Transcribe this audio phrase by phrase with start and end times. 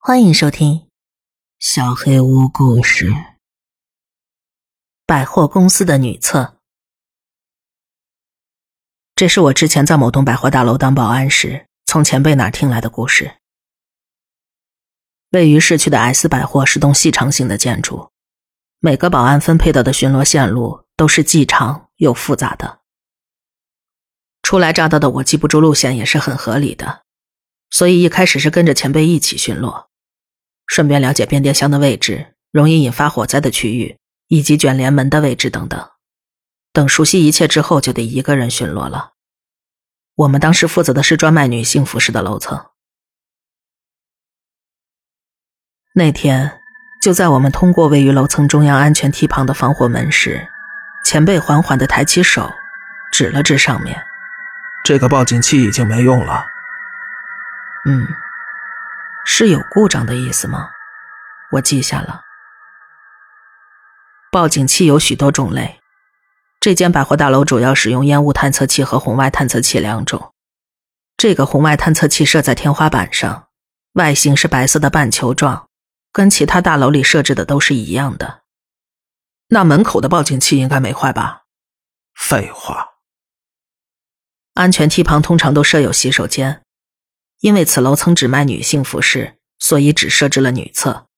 [0.00, 0.74] 欢迎收听
[1.58, 3.10] 《小黑屋故事》。
[5.04, 6.56] 百货公司的女厕，
[9.16, 13.38] 这是我之前在某栋百货大楼当保安时，从前辈那儿听来的故事。
[15.30, 18.12] 位于市区的 S 百货是栋细长型的建筑，
[18.78, 22.80] 每个保安分配到的巡逻线路都是既长又复杂的。
[24.42, 27.04] 初来乍到的我记不住路线也是很合理的，
[27.70, 29.86] 所以一开始是跟着前辈一起巡逻。
[30.66, 35.88] 顺便了解变电箱的位置、容易引发火灾的区域以及卷帘门的位置等等。
[36.72, 39.12] 等熟悉一切之后，就得一个人巡逻了。
[40.14, 42.66] 我们当时负责的是专卖女性服饰的楼层。
[45.94, 46.60] 那天，
[47.02, 50.48] 就在我们通过位于楼层中央安全梯旁的防火门时，
[51.04, 52.52] 前辈缓缓地抬起手，
[53.10, 54.04] 指了指上面
[54.84, 56.44] ：“这个报警器已经没用了。”
[57.88, 58.06] 嗯。
[59.24, 60.70] 是有故障的意思吗？
[61.52, 62.22] 我记下了。
[64.30, 65.80] 报警器有许多种类，
[66.60, 70.34] 这间百货大楼主要使用烟雾探测器和红外探测器两种。
[71.16, 73.48] 这个红外探测器设在天花板上，
[73.94, 75.68] 外形是白色的半球状，
[76.12, 78.42] 跟其他大楼里设置的都是一样的。
[79.48, 81.44] 那门口的报警器应该没坏吧？
[82.14, 82.86] 废话。
[84.54, 86.62] 安全梯旁通常都设有洗手间。
[87.40, 91.08] 因为此楼层只卖女性服饰，所以只设置了女厕。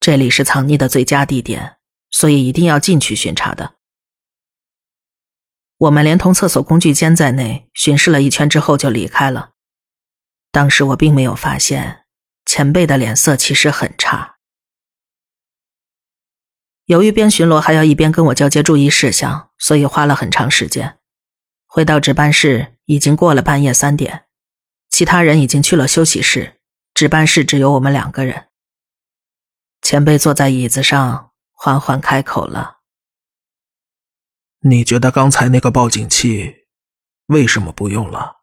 [0.00, 1.76] 这里是藏匿的最佳地点，
[2.10, 3.74] 所以一定要进去巡查的。
[5.78, 9.50] 我们连同厕所工具间在内巡视了一圈之后就离开了。
[10.50, 12.04] 当时我并没有发现
[12.44, 14.36] 前辈的脸色其实很差。
[16.86, 20.98] 由于边巡逻还要一边跟我交接注意事项，所以花了很长时间。
[21.66, 24.24] 回到值班室已经过了半夜三点。
[24.92, 26.60] 其他人已经去了休息室，
[26.92, 28.50] 值班室只有我们两个人。
[29.80, 32.82] 前辈坐在椅子上，缓缓开口了
[34.60, 36.66] ：“你觉得刚才那个报警器
[37.26, 38.42] 为什么不用了？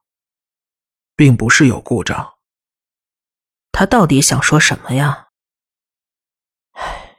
[1.16, 2.40] 并不是有故障。
[3.72, 5.30] 他到底想说什么呀？
[6.72, 7.18] 唉，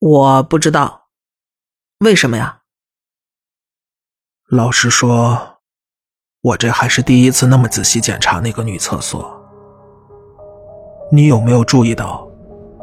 [0.00, 1.10] 我不知道，
[1.98, 2.64] 为什么呀？
[4.46, 5.52] 老实说。”
[6.44, 9.24] 我这还是第一次那么仔细检查那个女厕所。
[11.10, 12.28] 你有没有注意到，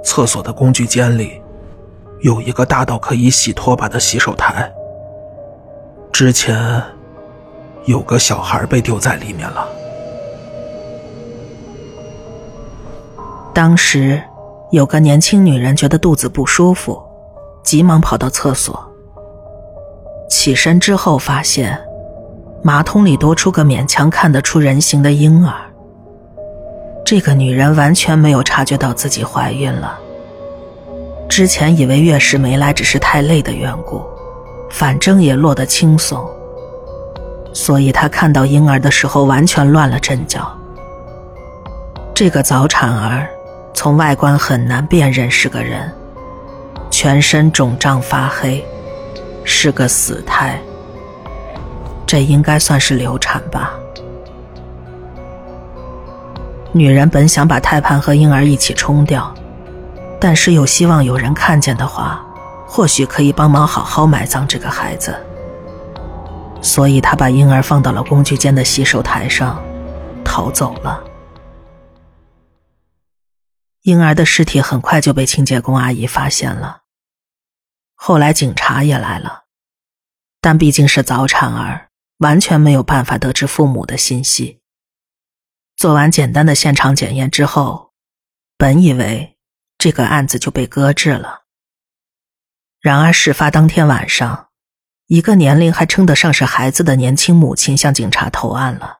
[0.03, 1.39] 厕所的工具间里
[2.21, 4.73] 有一个大到可以洗拖把的洗手台？
[6.11, 6.81] 之前
[7.85, 9.67] 有个小孩被丢在里面了。
[13.53, 14.19] 当时
[14.71, 16.99] 有个年轻女人觉得肚子不舒服，
[17.61, 18.91] 急忙跑到厕所，
[20.27, 21.79] 起身之后发现。
[22.63, 25.53] 马桶里多出个勉强看得出人形的婴儿。
[27.03, 29.97] 这个女人完全没有察觉到自己怀孕了。
[31.27, 34.03] 之前以为月事没来只是太累的缘故，
[34.69, 36.23] 反正也落得轻松，
[37.51, 40.55] 所以她看到婴儿的时候完全乱了阵脚。
[42.13, 43.27] 这个早产儿
[43.73, 45.91] 从外观很难辨认是个人，
[46.91, 48.63] 全身肿胀发黑，
[49.43, 50.61] 是个死胎。
[52.11, 53.71] 这应该算是流产吧。
[56.73, 59.33] 女人本想把胎盘和婴儿一起冲掉，
[60.19, 62.21] 但是又希望有人看见的话，
[62.67, 65.15] 或许可以帮忙好好埋葬这个孩子。
[66.61, 69.63] 所以她把婴儿放到了工具间的洗手台上，
[70.25, 71.01] 逃走了。
[73.83, 76.81] 婴儿的尸体很快就被清洁工阿姨发现了。
[77.95, 79.43] 后来警察也来了，
[80.41, 81.87] 但毕竟是早产儿。
[82.21, 84.61] 完全没有办法得知父母的信息。
[85.75, 87.93] 做完简单的现场检验之后，
[88.57, 89.39] 本以为
[89.79, 91.45] 这个案子就被搁置了。
[92.79, 94.49] 然而事发当天晚上，
[95.07, 98.99] 一个年龄还称得上是孩子的年轻母亲向警察投案了。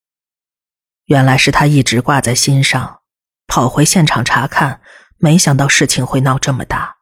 [1.05, 3.01] 原来是他一直挂在心上，
[3.45, 4.81] 跑回现场查看，
[5.17, 6.97] 没想到事情会闹这么大。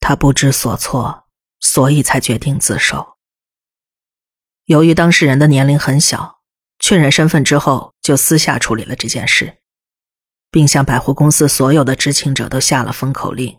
[0.00, 1.26] 他不知所措，
[1.60, 3.18] 所以才决定自首。
[4.70, 6.42] 由于当事人的年龄很小，
[6.78, 9.56] 确认身份之后，就私下处理了这件事，
[10.48, 13.58] 并向百货公司所有的知情者都下了封口令。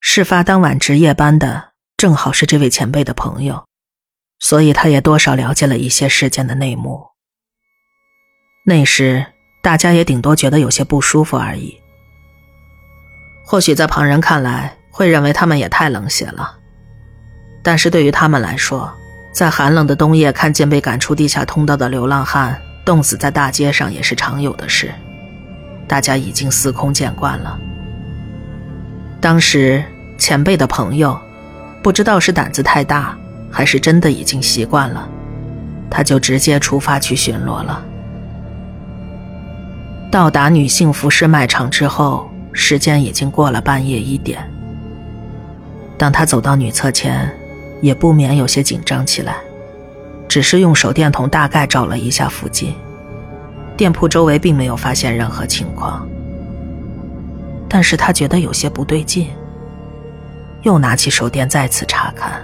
[0.00, 3.64] 事发当晚值夜班的正好是这位前辈的朋友，
[4.40, 7.06] 所以他也多少了解了一些事件的内幕。
[8.66, 9.24] 那时
[9.62, 11.80] 大家也顶多觉得有些不舒服而已，
[13.44, 16.55] 或许在旁人看来会认为他们也太冷血了。
[17.66, 18.88] 但是对于他们来说，
[19.32, 24.94] 在寒冷的冬夜看见被赶出地下通道的流浪汉冻死在大街上也是常有的事。
[25.88, 27.58] 大家已经司空见惯了。
[29.20, 29.82] 当时
[30.16, 31.18] 前辈的朋友，
[31.82, 33.18] 不知道是胆子太大，
[33.50, 35.08] 还是真的已经习惯了，
[35.90, 37.84] 他就直接出发去巡逻了。
[40.08, 44.48] 到达女性服饰卖场之后，时间已经过了半夜一点。
[45.98, 47.28] 当他走到女厕前，
[47.80, 49.36] 也不免有些紧张起来，
[50.28, 52.74] 只是用手电筒大概照了一下附近，
[53.76, 56.06] 店铺周围并没有发现任何情况。
[57.68, 59.28] 但是他觉得有些不对劲，
[60.62, 62.40] 又拿起手电再次查看，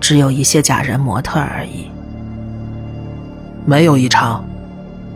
[0.00, 1.90] 只有一些假人模特而已，
[3.64, 4.44] 没有异常。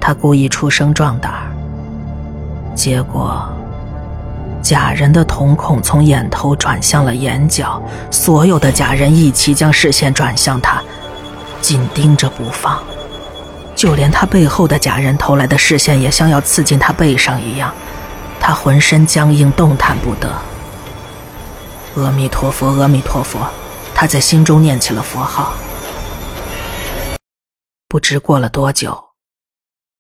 [0.01, 1.33] 他故意出声壮胆，
[2.75, 3.47] 结果
[4.63, 10.83] 假人的瞳孔从眼头转向了眼角，所有的假人一起将视线转向他，
[11.61, 12.83] 紧盯着不放，
[13.75, 17.75] 就连他背后的假人投来的视线也像要刺进他背上一样，
[18.39, 20.31] 他浑身僵硬，动弹不得。
[21.97, 23.41] 阿弥陀佛，阿弥陀佛，
[23.95, 25.55] 他在心中念起了佛号。
[27.89, 29.07] 不知过了多久。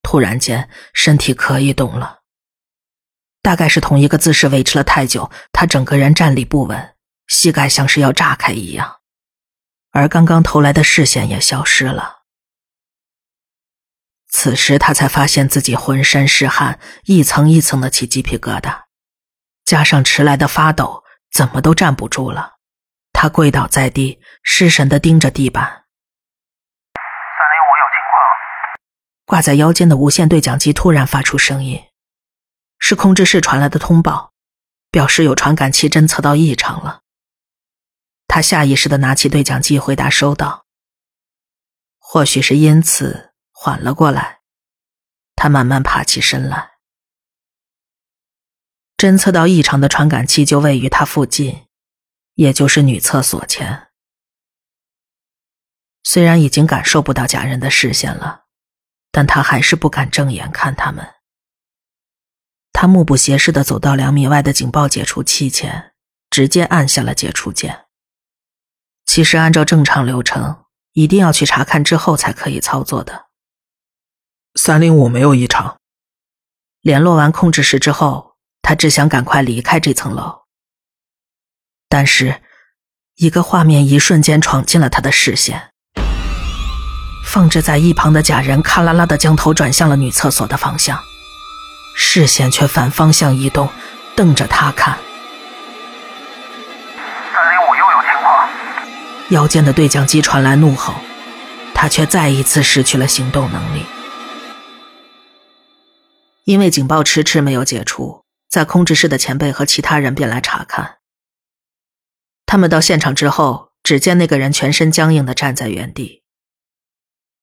[0.02, 2.19] 突然间，身体可以动了。
[3.42, 6.94] 大概是同一个姿势维持了太久，他整个人站立不稳，
[7.26, 8.98] 膝盖像是要炸开一样，
[9.92, 12.18] 而刚刚投来的视线也消失了。
[14.28, 18.82] 此时他才发现自己浑身是汗，一层一层的起鸡皮疙瘩，
[19.64, 21.02] 加上迟来的发抖，
[21.32, 22.58] 怎么都站不住了。
[23.12, 25.64] 他跪倒在地，失神的盯着地板。
[25.64, 25.72] 三
[27.50, 28.22] 零五有情况
[29.26, 31.82] 挂在腰间的无线对讲机突然发出声音，
[32.80, 34.32] 是控制室传来的通报，
[34.90, 37.02] 表示有传感器侦测到异常了。
[38.26, 40.66] 他下意识的拿起对讲机回答收到。
[41.98, 44.40] 或许是因此缓了过来，
[45.36, 46.72] 他慢慢爬起身来。
[48.96, 51.66] 侦测到异常的传感器就位于他附近，
[52.34, 53.90] 也就是女厕所前。
[56.02, 58.46] 虽然已经感受不到假人的视线了。
[59.12, 61.04] 但他还是不敢正眼看他们。
[62.72, 65.92] 他目不斜视的走到两米外的警报解除器前，
[66.30, 67.86] 直接按下了解除键。
[69.04, 73.26] 其实按照正常流程，一定要去查看之后才可以操作的。
[74.54, 75.78] 三零五没有异常。
[76.80, 80.42] 联络完控制室之后，他只想赶快离开这层楼。
[81.88, 82.40] 但是，
[83.16, 85.70] 一个画面一瞬间闯进了他的视线。
[87.26, 90.98] 放置在一旁的假人，咔啦啦的将头转向了女厕所的方向，
[92.02, 93.68] 视线却反方向移动，
[94.16, 94.98] 瞪着他看。
[97.32, 98.48] 三零五又有情况，
[99.28, 100.94] 腰间的对讲机传来怒吼，
[101.74, 103.84] 他却再一次失去了行动能力。
[106.44, 110.96] 因为警报迟迟没有解除，在控制室的前辈和其他人便来查看。
[112.46, 116.22] 他们到现场之后，只见那个人全身僵硬的站在原地。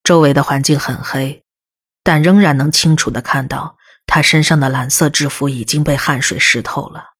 [0.04, 1.44] 周围的环境很黑，
[2.04, 3.77] 但仍然能清楚的看到
[4.07, 7.12] 他身上的蓝色制服已经被汗水湿透了。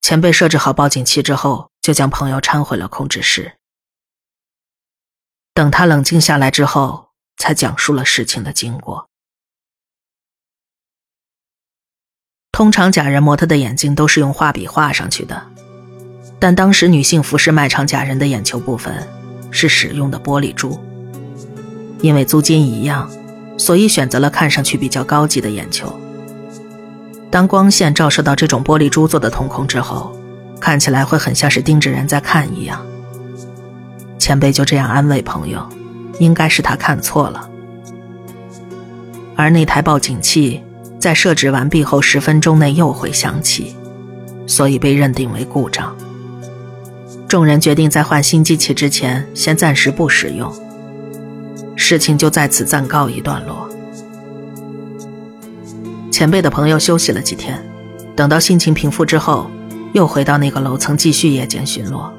[0.00, 3.56] 前辈设置好报警器之后，就将朋友搀回了控制室。
[5.52, 9.08] 等他冷静下来之后，才讲述了事情的经过。
[12.52, 15.50] 通常假人模特的眼睛都是用画笔画上去的，
[16.38, 19.08] 但当时女性服饰卖场假人的眼球部分
[19.50, 20.78] 是使用的玻璃珠。
[22.00, 23.10] 因为租金一样，
[23.58, 25.92] 所以选择了看上去比较高级的眼球。
[27.30, 30.16] 当光线照射到这种玻璃珠做的瞳孔之后，
[30.58, 32.80] 看起来会很像是盯着人在看一样。
[34.18, 35.60] 前辈就这样安慰朋友，
[36.18, 37.50] 应该是他看错了。
[39.36, 40.62] 而那台报警器
[40.98, 43.76] 在设置完毕后十分钟内又会响起，
[44.46, 45.94] 所以被认定为故障。
[47.28, 50.50] 众人决定在换新机器之前，先暂时不使用。
[51.80, 53.66] 事情就在此暂告一段落。
[56.10, 57.64] 前辈的朋友休息了几天，
[58.16, 59.48] 等到心情平复之后，
[59.92, 62.10] 又回到那个楼层继续夜间巡逻。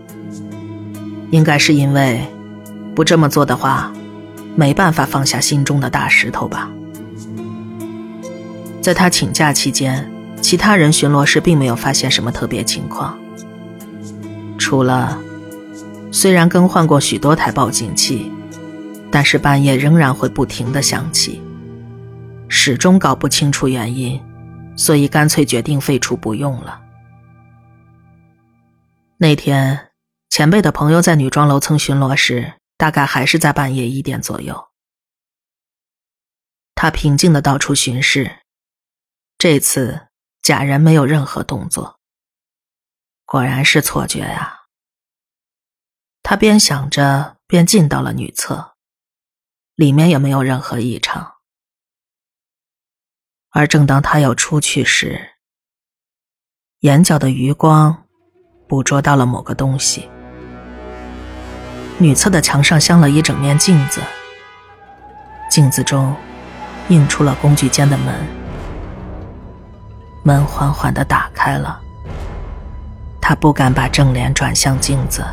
[1.30, 2.26] 应该是因为
[2.96, 3.92] 不这么做的话，
[4.56, 6.72] 没办法放下心中的大石头吧。
[8.82, 10.10] 在他请假期间，
[10.42, 13.20] 其他人巡逻时并没有发现什么特别情况，
[14.58, 15.20] 除了
[16.12, 18.32] 虽然更换过许多台报警器。
[19.12, 21.42] 但是半夜仍然会不停的响起，
[22.48, 24.22] 始终搞不清楚原因，
[24.78, 26.82] 所以干脆决定废除不用了。
[29.18, 29.92] 那天，
[30.30, 34.70] 前辈的朋友在女装楼层巡逻时，大概还是在半夜一点左右。
[36.76, 38.38] 他平静的到处巡视，
[39.38, 40.08] 这次
[40.42, 42.00] 假人没有任何动作，
[43.26, 44.60] 果然是错觉呀。
[46.24, 48.76] 他边想着，边进到了女厕，
[49.80, 51.36] 里面也没有任何异常。
[53.52, 55.18] 而正当他要出去时，
[56.82, 58.04] 眼角的余光
[58.68, 60.10] 捕捉到了某个东西。
[61.98, 64.02] 女厕的墙上镶了一整面镜子，
[65.50, 66.14] 镜子中
[66.90, 68.14] 映出了工具间的门，
[70.26, 71.82] 门缓缓的打开了。
[73.22, 75.24] 他不敢把正脸转向镜子，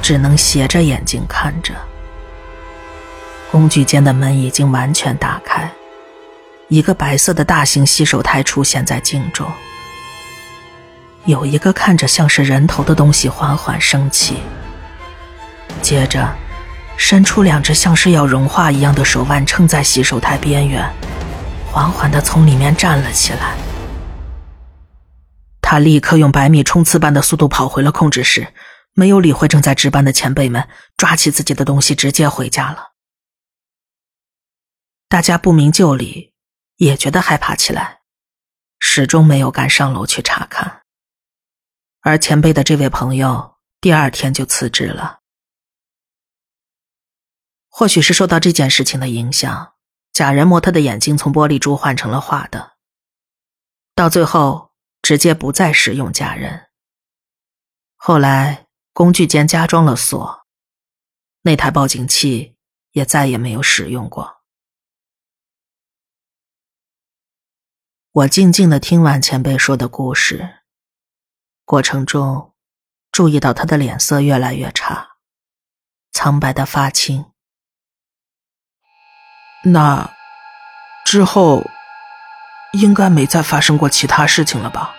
[0.00, 1.74] 只能斜着眼睛看着。
[3.50, 5.70] 工具间的门已经完全打开，
[6.68, 9.50] 一个白色的大型洗手台出现在镜中，
[11.24, 14.36] 有一个看着像是人头的东西缓缓升起。
[15.80, 16.28] 接着，
[16.98, 20.86] 伸出两只像是要融化一样的手腕，撑在洗手台边缘，
[21.72, 23.54] 缓缓的从里面站了起来。
[25.62, 28.48] 他立刻用百米冲刺般的速度跑回了控制室，
[28.94, 32.87] 没有理会正在值班的前辈们，抓起自己的东西直接回家了。
[35.08, 36.34] 大家不明就里，
[36.76, 38.02] 也觉得害怕起来，
[38.78, 40.82] 始终没有敢上楼去查看。
[42.00, 45.20] 而前辈的这位朋友，第二天就辞职了。
[47.70, 49.72] 或许是受到这件事情的影响，
[50.12, 52.76] 假人模特的眼睛从玻璃珠换成了画的。
[53.94, 56.68] 到最后，直接不再使用假人。
[57.96, 60.46] 后来，工具间加装了锁，
[61.40, 62.56] 那台报警器
[62.92, 64.37] 也再也没有使用过。
[68.18, 70.56] 我静静的听完前辈说的故事，
[71.64, 72.52] 过程中
[73.12, 75.10] 注意到他的脸色越来越差，
[76.10, 77.26] 苍白的发青。
[79.62, 80.10] 那
[81.04, 81.62] 之后
[82.72, 84.96] 应该没再发生过其他事情了吧？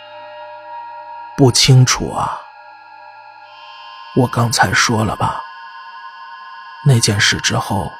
[1.35, 2.39] 不清楚啊。
[4.15, 5.41] 我刚才说了吧，
[6.85, 7.91] 那件事之后，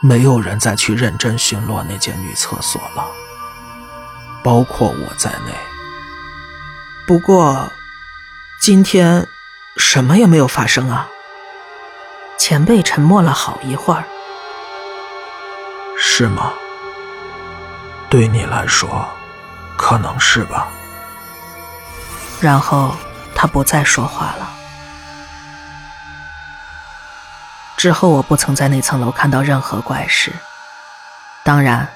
[0.00, 3.04] 没有人再去认真巡逻那间女厕所了，
[4.42, 5.52] 包括我在内。
[7.06, 7.72] 不过
[8.60, 9.26] 今天
[9.76, 11.08] 什么也没有发生啊。
[12.38, 14.04] 前辈沉默了好一会儿。
[15.96, 16.52] 是吗？
[18.10, 19.08] 对你来说，
[19.76, 20.68] 可能是吧。
[22.40, 22.96] 然后
[23.34, 24.50] 他不再说话了。
[27.76, 30.32] 之后我不曾在那层楼看到任何怪事，
[31.42, 31.88] 当然，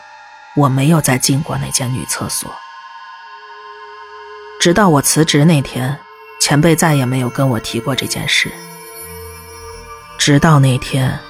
[0.56, 2.52] 我没有再进过那间女厕所。
[4.58, 6.00] 直到我辞职那天，
[6.40, 8.50] 前辈再也没有跟我提过这件事。
[10.18, 11.20] 直到那天，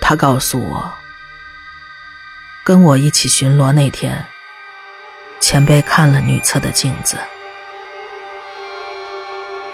[0.00, 0.92] 他告诉我。
[2.62, 4.26] 跟我一起巡逻那天，
[5.40, 7.18] 前辈看了女厕的镜子，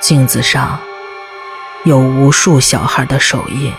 [0.00, 0.80] 镜子上
[1.84, 3.72] 有无数小孩的手印，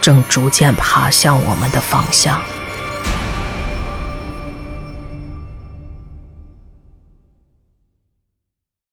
[0.00, 2.42] 正逐渐爬向我们的方向。